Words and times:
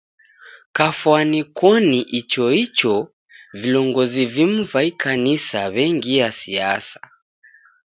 Kwafwani 0.75 1.39
koni 1.57 1.99
icho 2.19 2.45
icho, 2.63 2.95
vilongozi 3.61 4.21
vimu 4.33 4.59
va 4.71 4.81
ikanisa 4.91 5.59
w'engia 5.73 6.27
siasa. 6.39 6.99